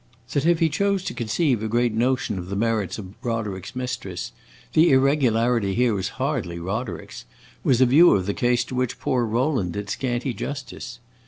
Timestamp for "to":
1.03-1.13, 8.65-8.73